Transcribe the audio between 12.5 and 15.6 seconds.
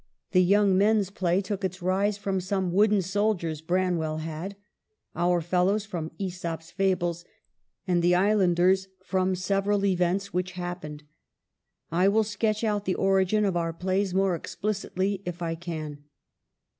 out the origin of our plays more explicitly if I